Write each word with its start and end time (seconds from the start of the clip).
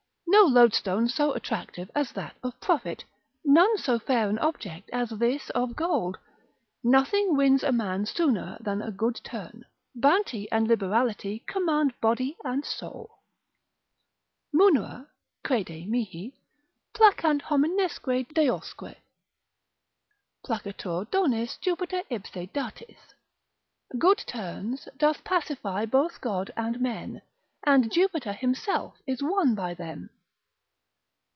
No 0.33 0.45
loadstone 0.47 1.07
so 1.07 1.33
attractive 1.33 1.91
as 1.93 2.13
that 2.13 2.35
of 2.41 2.59
profit, 2.59 3.05
none 3.45 3.77
so 3.77 3.99
fair 3.99 4.27
an 4.27 4.39
object 4.39 4.89
as 4.91 5.09
this 5.09 5.51
of 5.51 5.75
gold; 5.75 6.17
nothing 6.83 7.35
wins 7.37 7.63
a 7.63 7.71
man 7.71 8.07
sooner 8.07 8.57
than 8.59 8.81
a 8.81 8.91
good 8.91 9.21
turn, 9.23 9.65
bounty 9.93 10.51
and 10.51 10.67
liberality 10.67 11.43
command 11.47 11.93
body 12.01 12.37
and 12.43 12.65
soul: 12.65 13.19
Munera 14.51 15.09
(crede 15.43 15.87
mihi) 15.87 16.33
placant 16.93 17.43
hominesque 17.43 18.05
deosque; 18.33 18.95
Placatur 20.43 21.05
donis 21.11 21.59
Jupiter 21.59 22.01
ipse 22.09 22.47
datis. 22.51 23.13
Good 23.99 24.17
turns 24.25 24.87
doth 24.97 25.23
pacify 25.23 25.85
both 25.85 26.19
God 26.19 26.51
and 26.57 26.81
men, 26.81 27.21
And 27.63 27.91
Jupiter 27.91 28.33
himself 28.33 28.95
is 29.05 29.21
won 29.21 29.53
by 29.53 29.75
them. 29.75 30.09